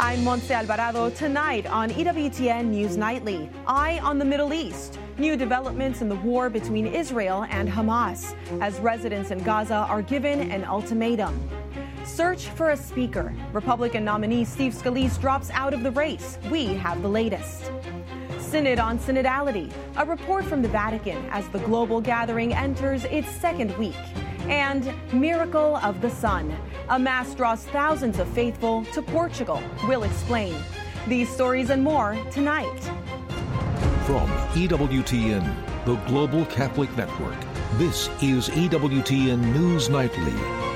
[0.00, 1.10] I'm Montse Alvarado.
[1.10, 4.96] Tonight on EWTN News Nightly, Eye on the Middle East.
[5.18, 8.32] New developments in the war between Israel and Hamas
[8.62, 11.36] as residents in Gaza are given an ultimatum.
[12.04, 13.34] Search for a speaker.
[13.52, 16.38] Republican nominee Steve Scalise drops out of the race.
[16.48, 17.72] We have the latest.
[18.38, 23.76] Synod on Synodality, a report from the Vatican as the global gathering enters its second
[23.76, 23.96] week.
[24.48, 26.56] And Miracle of the Sun,
[26.88, 29.62] a mass draws thousands of faithful to Portugal.
[29.86, 30.54] We'll explain.
[31.06, 32.80] These stories and more tonight.
[34.06, 37.36] From EWTN, the Global Catholic Network,
[37.74, 40.67] this is EWTN News Nightly.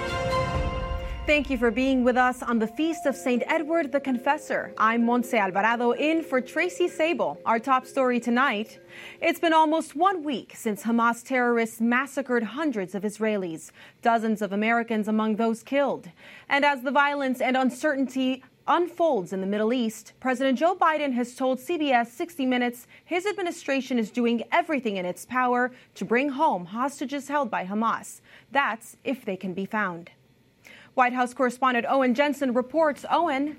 [1.25, 3.45] Thank you for being with us on the Feast of St.
[3.47, 4.75] Edward the Confessor.
[4.77, 7.39] I'm Montse Alvarado in for Tracy Sabol.
[7.47, 8.81] Our top story tonight.
[9.21, 13.71] It's been almost one week since Hamas terrorists massacred hundreds of Israelis,
[14.03, 16.09] dozens of Americans among those killed.
[16.49, 21.37] And as the violence and uncertainty unfolds in the Middle East, President Joe Biden has
[21.37, 26.65] told CBS 60 Minutes his administration is doing everything in its power to bring home
[26.65, 28.21] hostages held by Hamas.
[28.51, 30.11] That's if they can be found.
[30.95, 33.07] White House correspondent Owen Jensen reports.
[33.11, 33.57] Owen.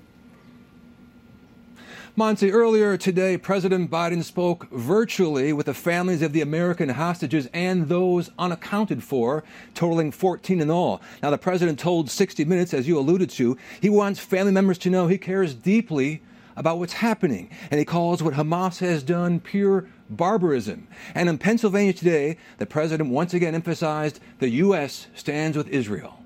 [2.14, 7.88] Monty, earlier today, President Biden spoke virtually with the families of the American hostages and
[7.88, 9.42] those unaccounted for,
[9.74, 11.02] totaling 14 in all.
[11.24, 14.90] Now, the president told 60 Minutes, as you alluded to, he wants family members to
[14.90, 16.22] know he cares deeply
[16.54, 20.86] about what's happening, and he calls what Hamas has done pure barbarism.
[21.16, 25.08] And in Pennsylvania today, the president once again emphasized the U.S.
[25.16, 26.23] stands with Israel.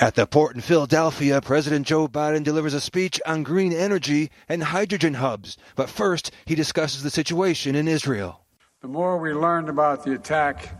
[0.00, 4.62] At the port in Philadelphia, President Joe Biden delivers a speech on green energy and
[4.62, 5.56] hydrogen hubs.
[5.74, 8.44] But first, he discusses the situation in Israel.
[8.80, 10.70] The more we learn about the attack,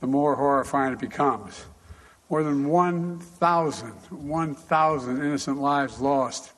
[0.00, 1.64] the more horrifying it becomes.
[2.30, 6.52] More than 1,000, 1,000 innocent lives lost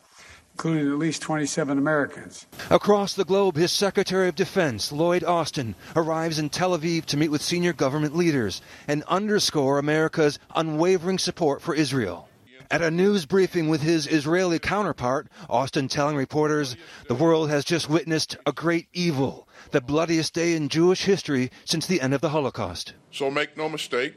[0.55, 2.47] including at least 27 Americans.
[2.71, 7.31] Across the globe, his Secretary of Defense, Lloyd Austin, arrives in Tel Aviv to meet
[7.31, 12.29] with senior government leaders and underscore America's unwavering support for Israel.
[12.71, 16.77] At a news briefing with his Israeli counterpart, Austin telling reporters,
[17.09, 21.87] the world has just witnessed a great evil, the bloodiest day in Jewish history since
[21.87, 22.95] the end of the Holocaust.
[23.11, 24.15] So make no mistake,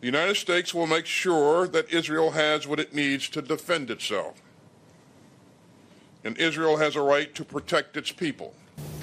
[0.00, 4.42] the United States will make sure that Israel has what it needs to defend itself
[6.26, 8.52] and Israel has a right to protect its people.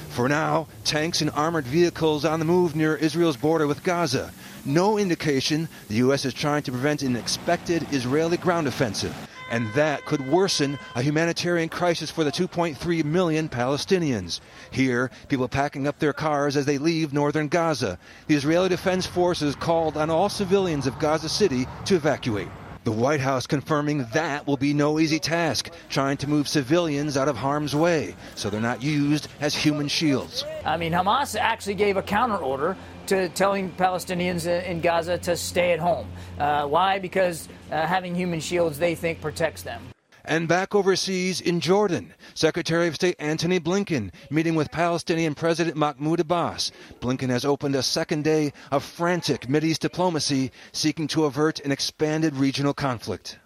[0.10, 4.32] For now, tanks and armored vehicles on the move near Israel's border with Gaza.
[4.66, 6.26] No indication the U.S.
[6.26, 9.16] is trying to prevent an expected Israeli ground offensive,
[9.50, 14.40] and that could worsen a humanitarian crisis for the 2.3 million Palestinians.
[14.70, 17.98] Here, people packing up their cars as they leave northern Gaza.
[18.28, 22.50] The Israeli Defense Forces called on all civilians of Gaza City to evacuate.
[22.84, 27.30] The White House confirming that will be no easy task, trying to move civilians out
[27.30, 30.44] of harm's way so they're not used as human shields.
[30.66, 32.76] I mean, Hamas actually gave a counter order
[33.08, 36.10] to telling Palestinians in Gaza to stay at home.
[36.38, 37.00] Uh, why?
[37.00, 39.82] Because uh, having human shields, they think, protects them.
[40.26, 46.22] And back overseas in Jordan, Secretary of State Antony Blinken meeting with Palestinian President Mahmoud
[46.22, 46.72] Abbas.
[47.02, 52.36] Blinken has opened a second day of frantic Mideast diplomacy seeking to avert an expanded
[52.36, 53.38] regional conflict.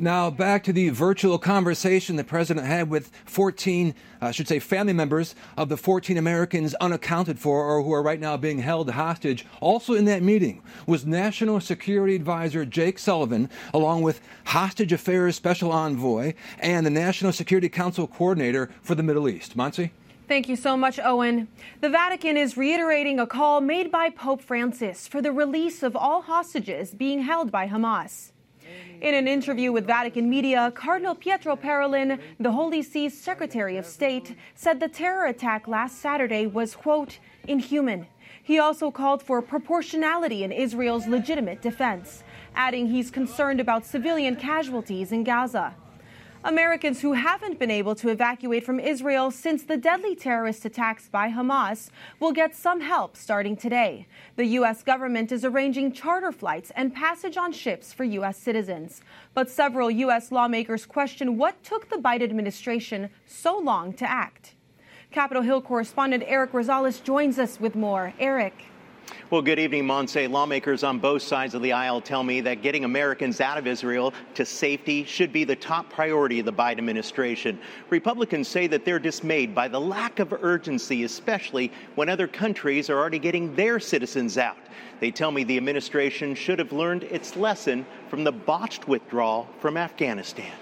[0.00, 4.60] Now, back to the virtual conversation the president had with 14, uh, I should say,
[4.60, 8.88] family members of the 14 Americans unaccounted for or who are right now being held
[8.90, 9.44] hostage.
[9.60, 15.72] Also in that meeting was National Security Advisor Jake Sullivan, along with Hostage Affairs Special
[15.72, 19.56] Envoy and the National Security Council Coordinator for the Middle East.
[19.56, 19.90] Monty?
[20.28, 21.48] Thank you so much, Owen.
[21.80, 26.22] The Vatican is reiterating a call made by Pope Francis for the release of all
[26.22, 28.30] hostages being held by Hamas.
[29.00, 34.34] In an interview with Vatican media, Cardinal Pietro Parolin, the Holy See's Secretary of State,
[34.56, 38.08] said the terror attack last Saturday was, quote, inhuman.
[38.42, 42.24] He also called for proportionality in Israel's legitimate defense,
[42.56, 45.76] adding he's concerned about civilian casualties in Gaza.
[46.44, 51.30] Americans who haven't been able to evacuate from Israel since the deadly terrorist attacks by
[51.30, 51.90] Hamas
[52.20, 54.06] will get some help starting today.
[54.36, 54.84] The U.S.
[54.84, 58.38] government is arranging charter flights and passage on ships for U.S.
[58.38, 59.00] citizens.
[59.34, 60.30] But several U.S.
[60.30, 64.54] lawmakers question what took the Biden administration so long to act.
[65.10, 68.14] Capitol Hill correspondent Eric Rosales joins us with more.
[68.20, 68.67] Eric.
[69.30, 70.30] Well, good evening, Montse.
[70.30, 74.14] Lawmakers on both sides of the aisle tell me that getting Americans out of Israel
[74.34, 77.58] to safety should be the top priority of the Biden administration.
[77.90, 82.98] Republicans say that they're dismayed by the lack of urgency, especially when other countries are
[82.98, 84.56] already getting their citizens out.
[85.00, 89.76] They tell me the administration should have learned its lesson from the botched withdrawal from
[89.76, 90.52] Afghanistan.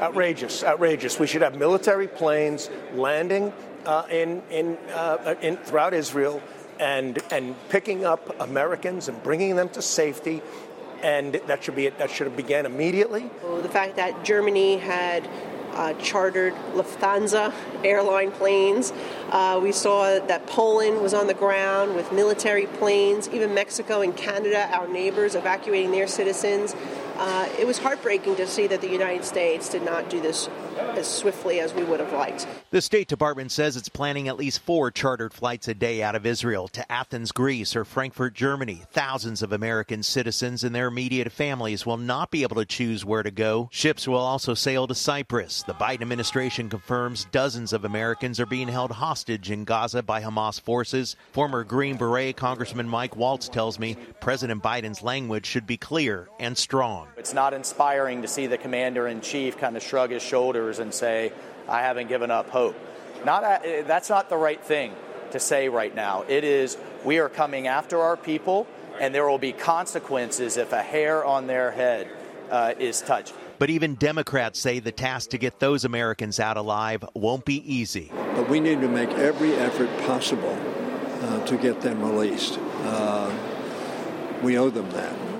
[0.00, 1.20] Outrageous, outrageous.
[1.20, 3.52] We should have military planes landing
[3.86, 6.42] uh, in, in, uh, in, throughout Israel
[6.80, 10.42] and, and picking up Americans and bringing them to safety.
[11.02, 11.98] And that should be it.
[11.98, 13.30] that should have began immediately.
[13.62, 15.28] The fact that Germany had
[15.74, 17.52] uh, chartered Lufthansa
[17.84, 18.92] airline planes.
[19.30, 23.28] Uh, we saw that Poland was on the ground with military planes.
[23.30, 26.74] Even Mexico and Canada, our neighbors, evacuating their citizens.
[27.16, 30.48] Uh, it was heartbreaking to see that the United States did not do this
[30.78, 32.46] as swiftly as we would have liked.
[32.74, 36.26] The State Department says it's planning at least four chartered flights a day out of
[36.26, 38.82] Israel to Athens, Greece, or Frankfurt, Germany.
[38.90, 43.22] Thousands of American citizens and their immediate families will not be able to choose where
[43.22, 43.68] to go.
[43.70, 45.62] Ships will also sail to Cyprus.
[45.62, 50.60] The Biden administration confirms dozens of Americans are being held hostage in Gaza by Hamas
[50.60, 51.14] forces.
[51.30, 56.58] Former Green Beret Congressman Mike Waltz tells me President Biden's language should be clear and
[56.58, 57.06] strong.
[57.16, 60.92] It's not inspiring to see the commander in chief kind of shrug his shoulders and
[60.92, 61.30] say,
[61.68, 62.76] I haven't given up hope.
[63.24, 64.94] Not a, that's not the right thing
[65.30, 66.24] to say right now.
[66.28, 68.66] It is we are coming after our people,
[69.00, 72.08] and there will be consequences if a hair on their head
[72.50, 73.34] uh, is touched.
[73.58, 78.10] But even Democrats say the task to get those Americans out alive won't be easy.
[78.12, 80.58] But we need to make every effort possible
[81.22, 82.58] uh, to get them released.
[82.82, 83.32] Uh,
[84.42, 85.33] we owe them that.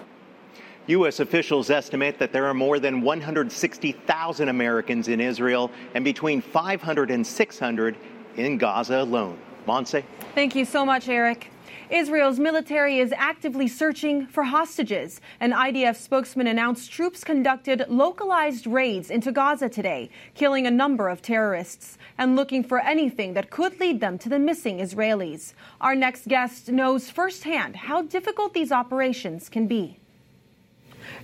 [0.87, 1.21] U.S.
[1.21, 7.27] officials estimate that there are more than 160,000 Americans in Israel and between 500 and
[7.27, 7.97] 600
[8.37, 9.39] in Gaza alone.
[9.67, 10.05] Montse?
[10.35, 11.51] Thank you so much, Eric.
[11.91, 15.21] Israel's military is actively searching for hostages.
[15.41, 21.23] An IDF spokesman announced troops conducted localized raids into Gaza today, killing a number of
[21.23, 25.55] terrorists and looking for anything that could lead them to the missing Israelis.
[25.81, 29.99] Our next guest knows firsthand how difficult these operations can be.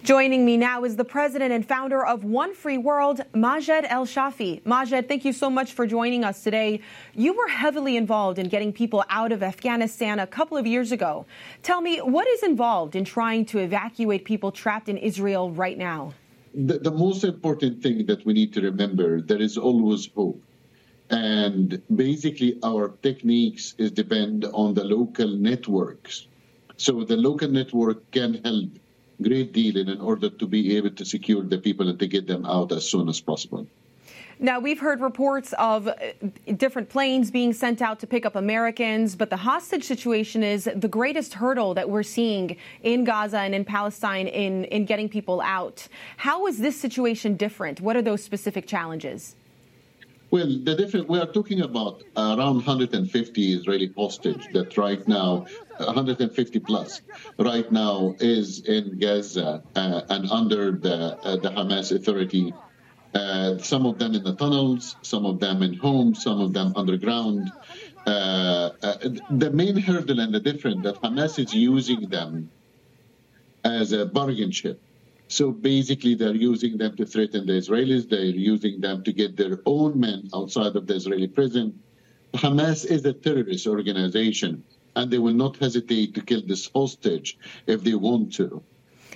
[0.03, 4.63] Joining me now is the president and founder of One Free World, Majed El Shafie.
[4.63, 6.81] Majed, thank you so much for joining us today.
[7.15, 11.27] You were heavily involved in getting people out of Afghanistan a couple of years ago.
[11.63, 16.15] Tell me, what is involved in trying to evacuate people trapped in Israel right now?
[16.55, 20.43] The, the most important thing that we need to remember there is always hope.
[21.11, 26.27] And basically, our techniques is depend on the local networks.
[26.79, 28.71] So the local network can help
[29.23, 32.45] great deal in order to be able to secure the people and to get them
[32.47, 33.67] out as soon as possible.
[34.43, 35.95] Now, we've heard reports of uh,
[36.57, 40.89] different planes being sent out to pick up Americans, but the hostage situation is the
[40.89, 45.87] greatest hurdle that we're seeing in Gaza and in Palestine in, in getting people out.
[46.17, 47.83] How is this situation different?
[47.83, 49.37] What are those specific challenges?
[50.31, 55.45] Well, the different we are talking about around 150 Israeli hostages that right now
[55.87, 57.03] 150 plus
[57.39, 62.55] right now is in Gaza uh, and under the uh, the Hamas Authority.
[63.13, 66.73] Uh, some of them in the tunnels, some of them in homes, some of them
[66.77, 67.51] underground.
[68.07, 68.97] Uh, uh,
[69.31, 72.51] the main hurdle and the difference that Hamas is using them
[73.65, 74.81] as a bargain chip
[75.31, 78.09] so basically, they're using them to threaten the Israelis.
[78.09, 81.79] They're using them to get their own men outside of the Israeli prison.
[82.35, 84.65] Hamas is a terrorist organization,
[84.97, 88.63] and they will not hesitate to kill this hostage if they want to.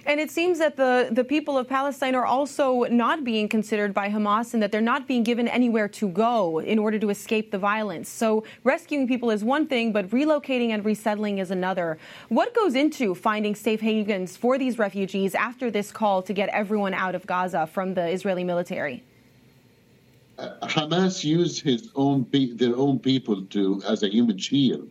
[0.06, 4.10] And it seems that the, the people of Palestine are also not being considered by
[4.10, 7.58] Hamas and that they're not being given anywhere to go in order to escape the
[7.58, 8.10] violence.
[8.10, 11.96] So rescuing people is one thing, but relocating and resettling is another.
[12.28, 16.92] What goes into finding safe havens for these refugees after this call to get everyone
[16.92, 19.02] out of Gaza from the Israeli military?
[20.36, 22.26] Uh, Hamas used his own
[22.56, 24.90] their own people to as a human shield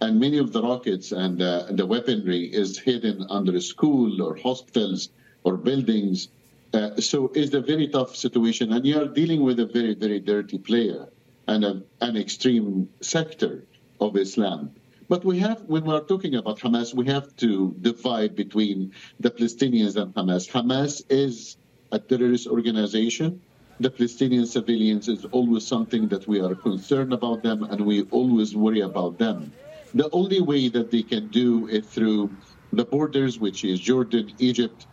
[0.00, 5.10] and many of the rockets and, uh, the weaponry is hidden under school or hospitals
[5.44, 6.28] or buildings.
[6.72, 10.20] Uh, so it's a very tough situation, and you are dealing with a very, very
[10.20, 11.08] dirty player
[11.48, 13.66] and a, an extreme sector
[14.00, 14.70] of Islam.
[15.08, 19.30] But we have, when we are talking about Hamas, we have to divide between the
[19.30, 20.48] Palestinians and Hamas.
[20.48, 21.56] Hamas is
[21.90, 23.40] a terrorist organization.
[23.80, 28.54] The Palestinian civilians is always something that we are concerned about them, and we always
[28.54, 29.52] worry about them.
[29.94, 32.38] The only way that they can do it through
[32.72, 34.86] the borders, which is Jordan, Egypt.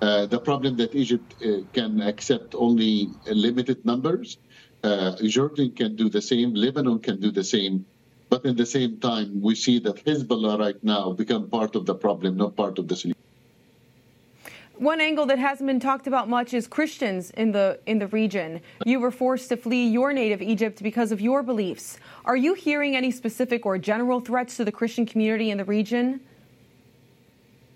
[0.00, 4.38] Uh, the problem that Egypt uh, can accept only limited numbers.
[4.82, 6.54] Uh, Jordan can do the same.
[6.54, 7.86] Lebanon can do the same.
[8.30, 11.94] But at the same time, we see that Hezbollah right now become part of the
[11.94, 13.21] problem, not part of the solution.
[14.82, 18.60] One angle that hasn't been talked about much is Christians in the in the region.
[18.84, 22.00] You were forced to flee your native Egypt because of your beliefs.
[22.24, 26.20] Are you hearing any specific or general threats to the Christian community in the region?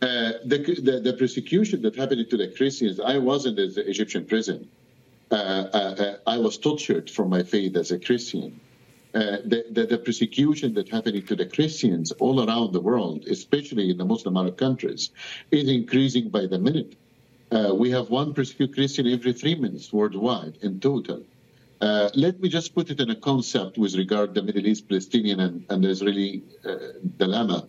[0.03, 4.25] Uh, the, the, the persecution that happened to the Christians, I was in the Egyptian
[4.25, 4.69] prison,
[5.31, 8.61] uh, uh, I was tortured for my faith as a Christian.
[9.17, 13.89] Uh, the, the, the, persecution that's happening to the Christians all around the world, especially
[13.89, 15.09] in the Muslim Arab countries,
[15.51, 16.97] is increasing by the minute.
[17.51, 21.23] Uh, we have one persecuted Christian every three minutes worldwide in total.
[21.81, 24.87] Uh, let me just put it in a concept with regard to the Middle East,
[24.87, 26.77] Palestinian, and, and Israeli uh,
[27.17, 27.69] dilemma.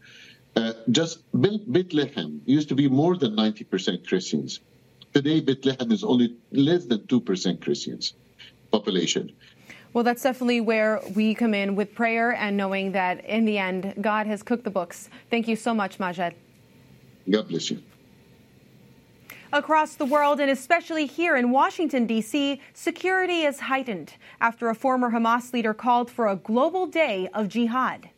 [0.57, 4.59] Uh, just Bethlehem used to be more than 90% Christians.
[5.13, 8.15] Today, Bethlehem is only less than 2% Christians
[8.71, 9.31] population.
[9.97, 13.95] Well, that's definitely where we come in with prayer and knowing that in the end,
[13.99, 15.09] God has cooked the books.
[15.31, 16.35] Thank you so much, Majed.
[17.27, 17.81] God bless you.
[19.51, 25.09] Across the world, and especially here in Washington, D.C., security is heightened after a former
[25.09, 28.11] Hamas leader called for a global day of jihad.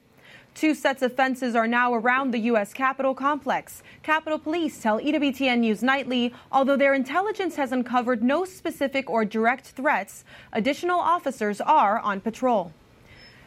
[0.59, 2.73] Two sets of fences are now around the U.S.
[2.73, 3.81] Capitol complex.
[4.03, 9.67] Capitol Police tell EWTN News Nightly, although their intelligence has uncovered no specific or direct
[9.67, 12.73] threats, additional officers are on patrol.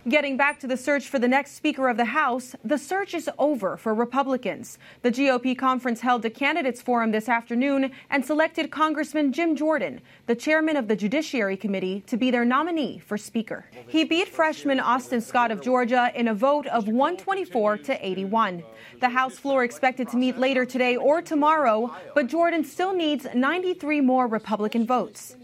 [0.08, 3.30] Getting back to the search for the next Speaker of the House, the search is
[3.38, 4.76] over for Republicans.
[5.02, 10.34] The GOP conference held a candidates forum this afternoon and selected Congressman Jim Jordan, the
[10.34, 13.66] chairman of the Judiciary Committee, to be their nominee for Speaker.
[13.86, 18.64] He beat freshman Austin Scott of Georgia in a vote of 124 to 81.
[19.00, 24.00] The House floor expected to meet later today or tomorrow, but Jordan still needs 93
[24.00, 25.36] more Republican votes.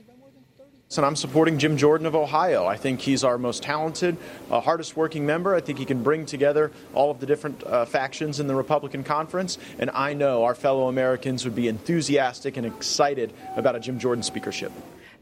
[0.96, 2.66] And I'm supporting Jim Jordan of Ohio.
[2.66, 4.16] I think he's our most talented,
[4.50, 5.54] uh, hardest working member.
[5.54, 9.04] I think he can bring together all of the different uh, factions in the Republican
[9.04, 9.58] conference.
[9.78, 14.22] And I know our fellow Americans would be enthusiastic and excited about a Jim Jordan
[14.24, 14.72] speakership.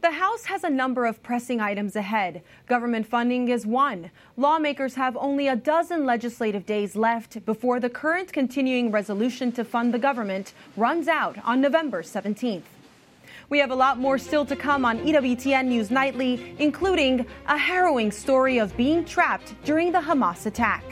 [0.01, 2.43] The House has a number of pressing items ahead.
[2.67, 4.09] Government funding is one.
[4.37, 9.93] Lawmakers have only a dozen legislative days left before the current continuing resolution to fund
[9.93, 12.76] the government runs out on November 17th.
[13.49, 18.11] We have a lot more still to come on EWTN News Nightly, including a harrowing
[18.11, 20.83] story of being trapped during the Hamas attack.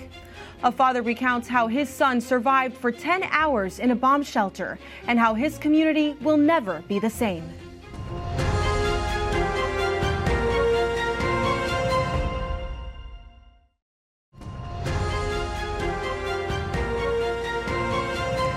[0.63, 5.19] A father recounts how his son survived for 10 hours in a bomb shelter and
[5.19, 7.43] how his community will never be the same.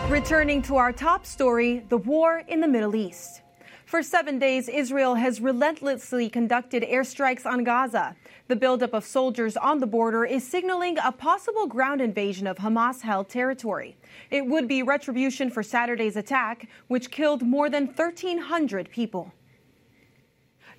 [0.09, 3.43] Returning to our top story the war in the Middle East.
[3.89, 8.17] For seven days, Israel has relentlessly conducted airstrikes on Gaza.
[8.47, 13.01] The buildup of soldiers on the border is signaling a possible ground invasion of Hamas
[13.01, 13.97] held territory.
[14.31, 19.33] It would be retribution for Saturday's attack, which killed more than 1,300 people.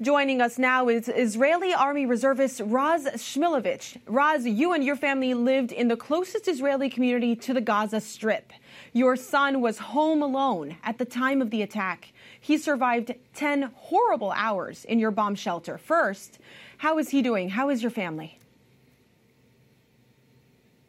[0.02, 3.98] Joining us now is Israeli Army reservist Raz Shmilevich.
[4.06, 8.54] Raz, you and your family lived in the closest Israeli community to the Gaza Strip.
[8.94, 12.14] Your son was home alone at the time of the attack.
[12.40, 15.78] He survived 10 horrible hours in your bomb shelter.
[15.78, 16.40] First,
[16.78, 17.50] how is he doing?
[17.50, 18.40] How is your family?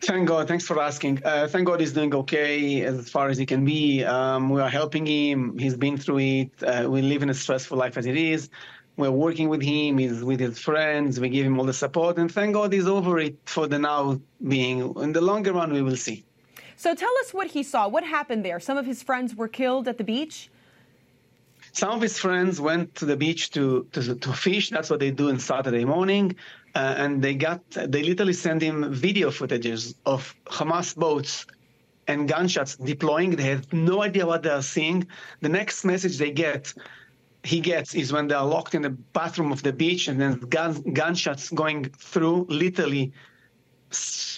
[0.02, 0.48] Thank God.
[0.48, 1.20] Thanks for asking.
[1.24, 4.02] Uh, thank God he's doing okay as far as he can be.
[4.02, 5.58] Um, we are helping him.
[5.58, 6.50] He's been through it.
[6.62, 8.48] Uh, we live in a stressful life as it is.
[8.96, 9.98] We're working with him.
[9.98, 11.20] He's with his friends.
[11.20, 12.16] We give him all the support.
[12.16, 14.94] And thank God he's over it for the now being.
[14.96, 16.24] In the longer run, we will see.
[16.76, 17.86] So tell us what he saw.
[17.88, 18.58] What happened there?
[18.58, 20.50] Some of his friends were killed at the beach?
[21.72, 24.70] Some of his friends went to the beach to, to, to fish.
[24.70, 26.36] That's what they do on Saturday morning.
[26.74, 31.46] Uh, and they got, they literally sent him video footages of Hamas boats
[32.06, 33.30] and gunshots deploying.
[33.36, 35.06] They have no idea what they are seeing.
[35.40, 36.72] The next message they get,
[37.44, 40.40] he gets, is when they are locked in the bathroom of the beach and then
[40.40, 43.12] gun, gunshots going through, literally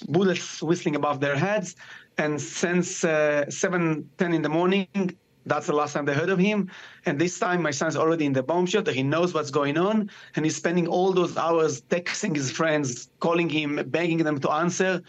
[0.08, 1.76] bullets whistling above their heads.
[2.18, 6.38] And since uh, 7, 10 in the morning, that's the last time they heard of
[6.38, 6.70] him.
[7.06, 8.92] And this time, my son's already in the bomb shelter.
[8.92, 10.10] He knows what's going on.
[10.36, 15.02] And he's spending all those hours texting his friends, calling him, begging them to answer.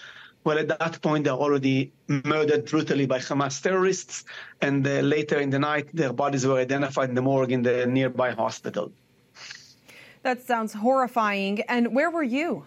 [0.44, 4.26] Well, at that point, they're already murdered brutally by Hamas terrorists.
[4.62, 7.86] And uh, later in the night, their bodies were identified in the morgue in the
[7.86, 8.92] nearby hospital.
[10.24, 11.62] That sounds horrifying.
[11.62, 12.66] And where were you?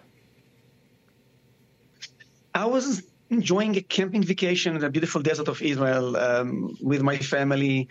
[2.55, 7.17] I was enjoying a camping vacation in the beautiful desert of Israel um, with my
[7.17, 7.89] family.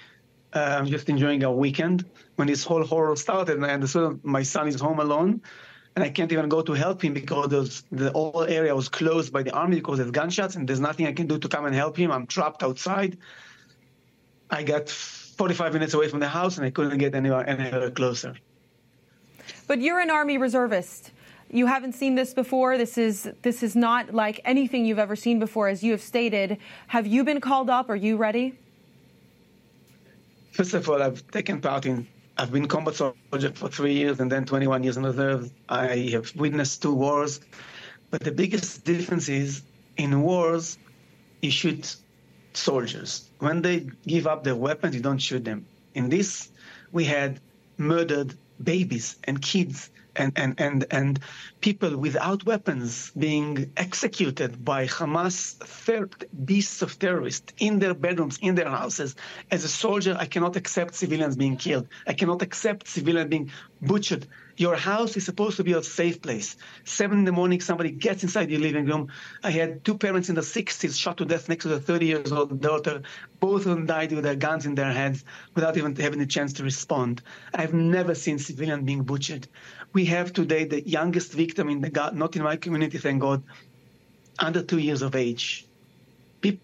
[0.53, 2.05] Uh, I'm just enjoying a weekend
[2.37, 5.43] when this whole horror started, and understood my son is home alone,
[5.95, 9.43] and I can't even go to help him because the whole area was closed by
[9.43, 11.97] the army because there's gunshots, and there's nothing I can do to come and help
[11.97, 12.11] him.
[12.11, 13.19] I'm trapped outside.
[14.49, 18.37] I got 45 minutes away from the house, and I couldn't get anywhere, anywhere closer.
[19.67, 21.11] But you're an army reservist.
[21.51, 22.77] You haven't seen this before.
[22.77, 26.59] This is this is not like anything you've ever seen before, as you have stated.
[26.89, 27.89] Have you been called up?
[27.89, 28.59] Are you ready?
[30.53, 32.07] First of all, I've taken part in
[32.39, 35.51] I've been combat soldier for three years and then 21 years in reserve.
[35.69, 37.41] I have witnessed two wars.
[38.11, 39.63] But the biggest difference is
[39.97, 40.79] in wars,
[41.41, 41.97] you shoot
[42.53, 43.31] soldiers.
[43.39, 45.67] When they give up their weapons, you don't shoot them.
[45.95, 46.51] In this,
[46.93, 47.41] we had
[47.79, 51.21] murdered babies and kids and, and, and, and
[51.61, 58.55] people without weapons being executed by Hamas third beasts of terrorists in their bedrooms, in
[58.55, 59.15] their houses.
[59.51, 61.89] As a soldier, I cannot accept civilians being killed.
[62.07, 64.27] I cannot accept civilians being butchered.
[64.59, 66.57] Your house is supposed to be a safe place.
[66.85, 69.09] Seven in the morning, somebody gets inside your living room.
[69.45, 72.33] I had two parents in the 60s shot to death next to their 30 years
[72.33, 73.03] old daughter.
[73.39, 76.55] Both of them died with their guns in their heads without even having a chance
[76.55, 77.21] to respond.
[77.55, 79.47] I've never seen civilians being butchered.
[79.97, 83.45] We have today the youngest victim in the not in my community, thank God,
[84.39, 85.67] under two years of age.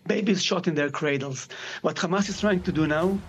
[0.06, 1.48] Babies shot in their cradles.
[1.80, 3.22] What Hamas is trying to do now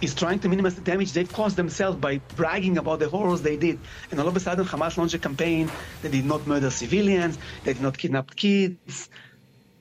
[0.00, 3.58] is trying to minimize the damage they've caused themselves by bragging about the horrors they
[3.58, 3.84] did.
[4.10, 5.74] And all of a sudden, Hamas launched a campaign.
[6.00, 7.36] They did not murder civilians.
[7.62, 9.10] They did not kidnap kids.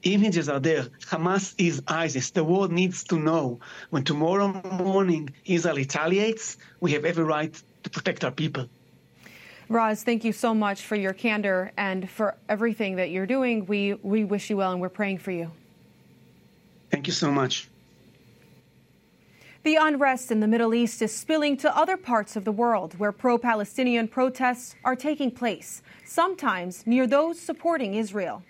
[0.04, 0.88] Images are there.
[1.06, 2.32] Hamas is ISIS.
[2.32, 7.90] The world needs to know when tomorrow morning Israel retaliates, we have every right to
[7.90, 8.68] protect our people.
[9.70, 13.68] Raz, thank you so much for your candor and for everything that you're doing.
[13.68, 15.52] We, we wish you well and we're praying for you.
[16.90, 17.70] Thank you so much.
[19.62, 23.12] The unrest in the Middle East is spilling to other parts of the world where
[23.12, 28.42] pro Palestinian protests are taking place, sometimes near those supporting Israel.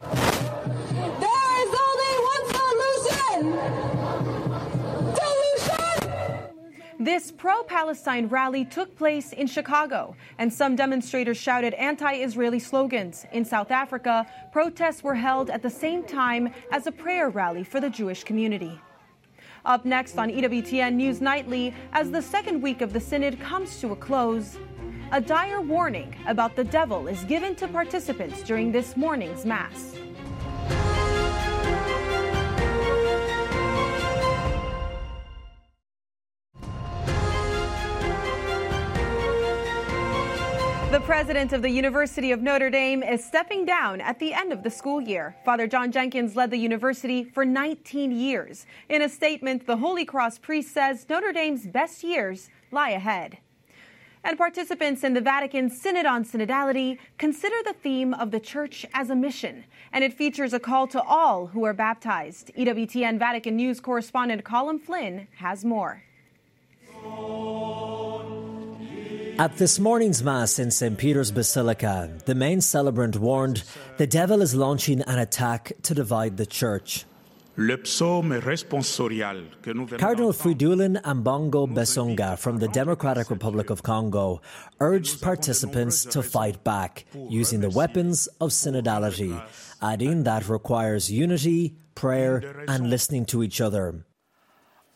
[0.00, 3.83] There is only one solution!
[7.00, 13.26] This pro Palestine rally took place in Chicago, and some demonstrators shouted anti Israeli slogans.
[13.32, 17.80] In South Africa, protests were held at the same time as a prayer rally for
[17.80, 18.80] the Jewish community.
[19.64, 23.90] Up next on EWTN News Nightly, as the second week of the Synod comes to
[23.90, 24.56] a close,
[25.10, 29.96] a dire warning about the devil is given to participants during this morning's Mass.
[41.04, 44.70] President of the University of Notre Dame is stepping down at the end of the
[44.70, 45.36] school year.
[45.44, 48.64] Father John Jenkins led the university for 19 years.
[48.88, 53.36] In a statement, the Holy Cross priest says Notre Dame's best years lie ahead.
[54.24, 59.10] And participants in the Vatican Synod on Synodality consider the theme of the Church as
[59.10, 62.50] a mission, and it features a call to all who are baptized.
[62.56, 66.02] EWTN Vatican News correspondent Colm Flynn has more.
[69.36, 70.96] At this morning's Mass in St.
[70.96, 73.64] Peter's Basilica, the main celebrant warned
[73.96, 77.04] the devil is launching an attack to divide the Church.
[77.56, 77.92] Cardinal
[80.32, 84.40] Fridolin Ambongo Besungu from the Democratic Republic of Congo
[84.78, 89.40] urged participants to fight back using the weapons of synodality,
[89.82, 94.04] adding that requires unity, prayer, and listening to each other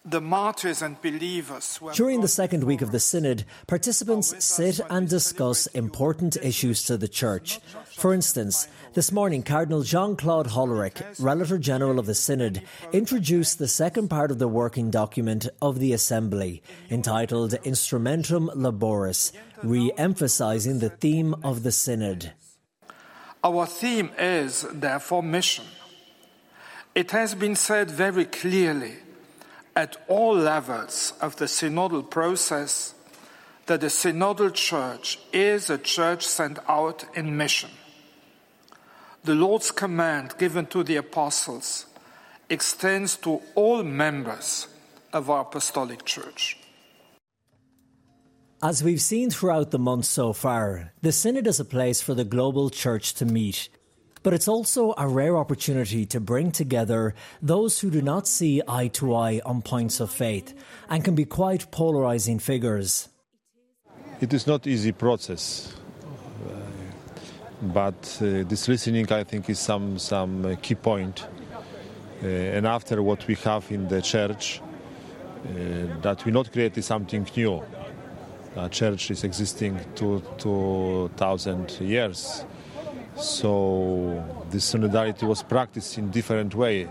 [0.05, 1.79] the martyrs and believers.
[1.95, 7.09] During the second week of the Synod, participants sit and discuss important issues to the
[7.09, 7.59] Church.
[7.97, 13.69] For instance, this morning, Cardinal Jean Claude Hollerich, Relator General of the Synod, introduced the
[13.69, 19.33] second part of the working document of the Assembly, entitled Instrumentum Laboris,
[19.63, 22.33] re emphasizing the theme of the Synod.
[23.45, 25.65] Our theme is, therefore, mission.
[26.95, 28.97] It has been said very clearly
[29.79, 32.95] at all levels of the synodal process
[33.67, 37.71] that the synodal church is a church sent out in mission.
[39.23, 41.87] The Lord's command given to the apostles
[42.51, 44.67] extends to all members
[45.13, 46.59] of our apostolic church.
[48.61, 52.25] As we've seen throughout the month so far, the Synod is a place for the
[52.25, 53.69] global church to meet
[54.29, 58.89] but it's also a rare opportunity to bring together those who do not see eye
[58.89, 60.53] to eye on points of faith
[60.91, 63.09] and can be quite polarizing figures.
[64.21, 65.73] It is not easy process,
[66.47, 66.51] uh,
[67.63, 71.27] but uh, this listening, I think, is some some uh, key point.
[72.23, 77.27] Uh, and after what we have in the church, uh, that we not create something
[77.35, 77.63] new.
[78.55, 82.45] The church is existing two two thousand years
[83.21, 86.89] so this synodality was practiced in different way.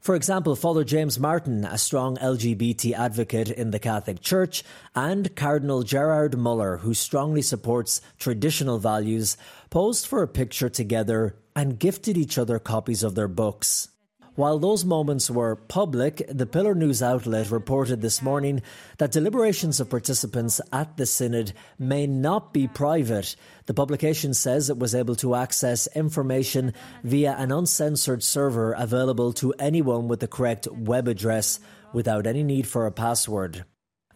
[0.00, 5.82] For example, Father James Martin, a strong LGBT advocate in the Catholic Church, and Cardinal
[5.82, 9.36] Gerhard Muller, who strongly supports traditional values,
[9.68, 13.88] posed for a picture together and gifted each other copies of their books.
[14.36, 18.62] While those moments were public, the Pillar News outlet reported this morning
[18.98, 23.34] that deliberations of participants at the Synod may not be private.
[23.66, 29.52] The publication says it was able to access information via an uncensored server available to
[29.58, 31.58] anyone with the correct web address
[31.92, 33.64] without any need for a password.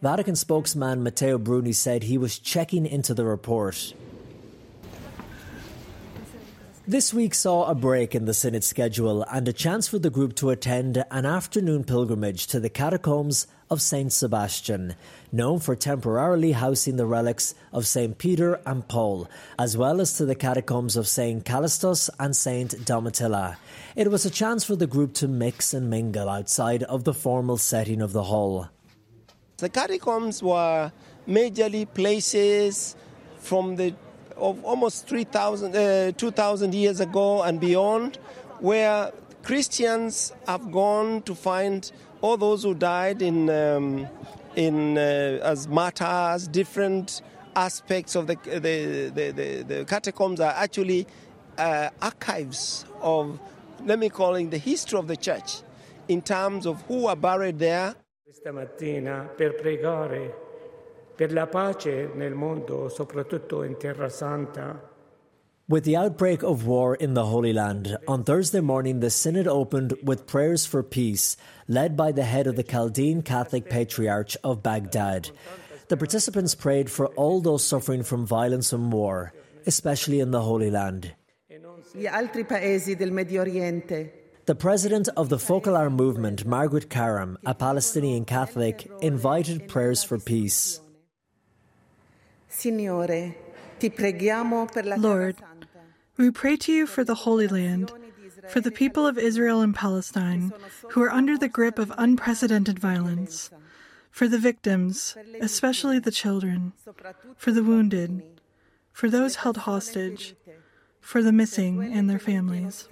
[0.01, 3.93] Vatican spokesman Matteo Bruni said he was checking into the report.
[6.87, 10.35] This week saw a break in the Synod schedule and a chance for the group
[10.35, 14.13] to attend an afternoon pilgrimage to the catacombs of St.
[14.13, 14.93] Sebastian,
[15.31, 18.19] known for temporarily housing the relics of St.
[18.19, 21.43] Peter and Paul, as well as to the catacombs of St.
[21.43, 22.69] Callistus and St.
[22.85, 23.57] Domitilla.
[23.95, 27.57] It was a chance for the group to mix and mingle outside of the formal
[27.57, 28.69] setting of the hall.
[29.57, 30.91] The catacombs were
[31.27, 32.95] majorly places
[33.39, 33.95] from the
[34.37, 38.17] of almost 3,000, uh, 2,000 years ago and beyond,
[38.59, 39.11] where
[39.43, 44.07] Christians have gone to find all those who died in, um,
[44.55, 47.21] in uh, as martyrs, different
[47.55, 51.07] aspects of the, the, the, the, the catacombs are actually
[51.57, 53.39] uh, archives of,
[53.85, 55.61] let me call it, the history of the church
[56.07, 57.95] in terms of who are buried there.
[58.23, 60.44] Questa mattina per pregare
[61.15, 64.79] per la pace nel mondo, soprattutto in Terra Santa.
[65.67, 69.95] With the outbreak of war in the Holy Land, on Thursday morning the Synod opened
[70.03, 75.31] with prayers for peace, led by the head of the Chaldean Catholic Patriarch of Baghdad.
[75.87, 79.33] The participants prayed for all those suffering from violence and war,
[79.65, 81.15] especially in the Holy Land.
[81.93, 87.55] Gli altri paesi del Medio Oriente the president of the Focolare movement, Margaret Karram, a
[87.55, 90.79] Palestinian Catholic, invited prayers for peace.
[94.97, 95.35] Lord,
[96.17, 97.91] we pray to you for the Holy Land,
[98.47, 100.53] for the people of Israel and Palestine
[100.91, 103.49] who are under the grip of unprecedented violence,
[104.11, 106.73] for the victims, especially the children,
[107.35, 108.23] for the wounded,
[108.91, 110.35] for those held hostage,
[111.01, 112.87] for the missing and their families.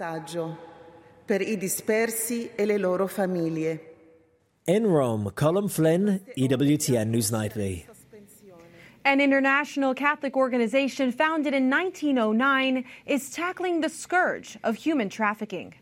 [1.26, 3.80] Per i dispersi e le loro famiglie.
[4.66, 7.86] In Rome, Colm Flynn, EWTN News Nightly.
[9.06, 15.74] An international Catholic organization founded in 1909 is tackling the scourge of human trafficking.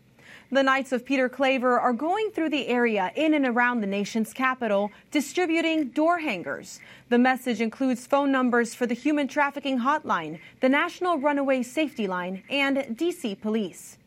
[0.51, 4.33] The Knights of Peter Claver are going through the area in and around the nation's
[4.33, 6.81] capital, distributing door hangers.
[7.07, 12.43] The message includes phone numbers for the Human Trafficking Hotline, the National Runaway Safety Line,
[12.49, 13.97] and DC Police.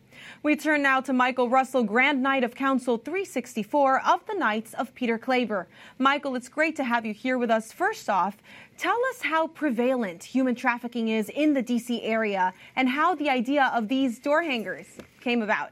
[0.42, 4.94] We turn now to Michael Russell, Grand Knight of Council 364 of the Knights of
[4.94, 5.66] Peter Claver.
[5.98, 7.72] Michael, it's great to have you here with us.
[7.72, 8.36] First off,
[8.76, 12.02] tell us how prevalent human trafficking is in the D.C.
[12.02, 14.86] area and how the idea of these door hangers
[15.20, 15.70] came about.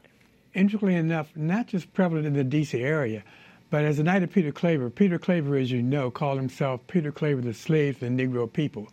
[0.55, 2.81] Interestingly enough, not just prevalent in the D.C.
[2.81, 3.23] area,
[3.69, 7.11] but as a Knight of Peter Claver, Peter Claver, as you know, called himself Peter
[7.11, 8.89] Claver, the slave of the Negro people.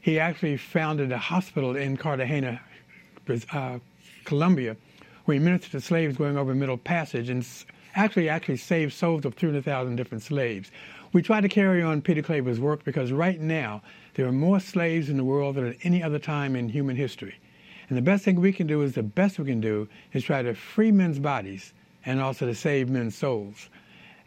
[0.00, 2.60] He actually founded a hospital in Cartagena,
[3.52, 3.78] uh,
[4.24, 4.76] Colombia,
[5.30, 7.46] where he ministered to slaves going over Middle Passage and
[7.94, 10.72] actually actually saved souls of 300,000 different slaves.
[11.12, 13.80] We try to carry on Peter Claver's work because right now
[14.14, 17.36] there are more slaves in the world than at any other time in human history.
[17.88, 20.42] And the best thing we can do is the best we can do is try
[20.42, 23.68] to free men's bodies and also to save men's souls.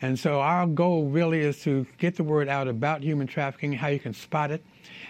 [0.01, 3.89] And so our goal really is to get the word out about human trafficking, how
[3.89, 4.63] you can spot it,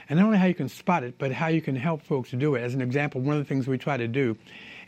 [0.10, 2.36] and not only how you can spot it, but how you can help folks to
[2.36, 2.63] do it.
[2.63, 4.36] As an example, one of the things we try to do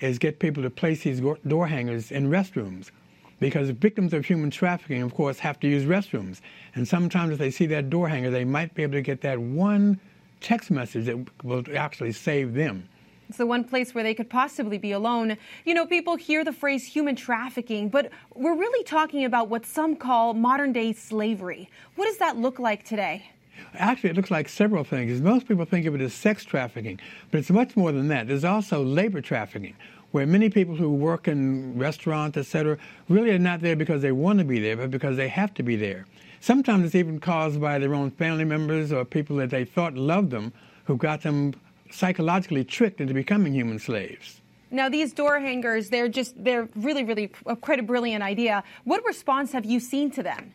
[0.05, 2.91] is get people to place these door hangers in restrooms
[3.39, 6.39] because victims of human trafficking, of course, have to use restrooms.
[6.73, 9.39] And sometimes if they see that door hanger, they might be able to get that
[9.39, 9.99] one
[10.41, 12.87] text message that will actually save them.
[13.27, 15.37] It's the one place where they could possibly be alone.
[15.65, 19.95] You know, people hear the phrase human trafficking, but we're really talking about what some
[19.95, 21.69] call modern day slavery.
[21.95, 23.31] What does that look like today?
[23.73, 25.21] Actually, it looks like several things.
[25.21, 26.99] Most people think of it as sex trafficking,
[27.31, 28.27] but it's much more than that.
[28.27, 29.75] There's also labor trafficking,
[30.15, 32.77] where many people who work in restaurants, etc.,
[33.09, 35.61] really are not there because they want to be there, but because they have to
[35.61, 36.05] be there.
[36.39, 40.31] Sometimes it's even caused by their own family members or people that they thought loved
[40.31, 40.53] them
[40.85, 41.53] who got them
[41.91, 44.39] psychologically tricked into becoming human slaves.
[44.71, 47.27] Now, these door hangers, they're just, they're really, really
[47.59, 48.63] quite a brilliant idea.
[48.85, 50.53] What response have you seen to them?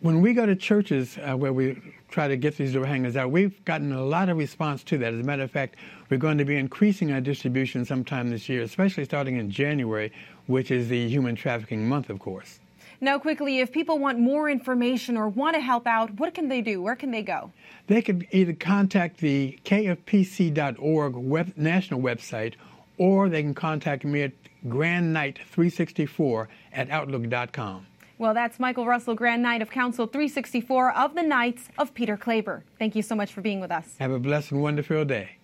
[0.00, 3.30] When we go to churches uh, where we try to get these door hangers out,
[3.30, 5.12] we've gotten a lot of response to that.
[5.12, 5.76] As a matter of fact,
[6.10, 10.12] we're going to be increasing our distribution sometime this year, especially starting in January,
[10.46, 12.60] which is the Human Trafficking Month, of course.
[13.00, 16.60] Now, quickly, if people want more information or want to help out, what can they
[16.60, 16.82] do?
[16.82, 17.52] Where can they go?
[17.86, 22.54] They could either contact the kfpc.org web, national website
[22.98, 24.32] or they can contact me at
[24.66, 27.86] grandknight364 at outlook.com.
[28.18, 32.64] Well, that's Michael Russell, Grand Knight of Council 364 of the Knights of Peter Claver.
[32.76, 33.94] Thank you so much for being with us.
[34.00, 35.36] Have a blessed and wonderful day.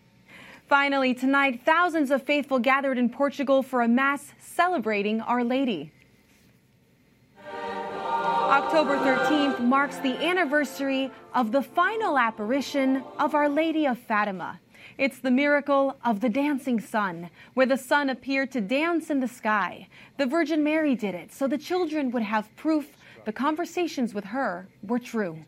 [0.68, 5.92] Finally, tonight, thousands of faithful gathered in Portugal for a Mass celebrating Our Lady.
[7.54, 14.58] October 13th marks the anniversary of the final apparition of Our Lady of Fatima.
[14.98, 19.28] It's the miracle of the dancing sun, where the sun appeared to dance in the
[19.28, 19.88] sky.
[20.18, 24.66] The Virgin Mary did it, so the children would have proof the conversations with her
[24.82, 25.38] were true.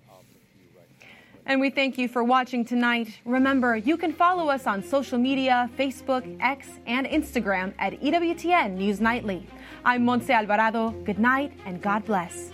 [1.49, 3.21] And we thank you for watching tonight.
[3.25, 9.01] Remember, you can follow us on social media Facebook, X, and Instagram at EWTN News
[9.01, 9.47] Nightly.
[9.85, 10.91] I'm Montse Alvarado.
[11.05, 12.51] Good night and God bless.